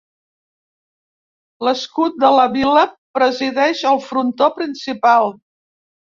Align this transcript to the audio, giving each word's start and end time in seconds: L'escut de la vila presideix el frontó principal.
L'escut 1.67 2.15
de 2.23 2.31
la 2.35 2.45
vila 2.55 2.85
presideix 3.19 3.83
el 3.91 4.01
frontó 4.07 4.49
principal. 4.57 5.29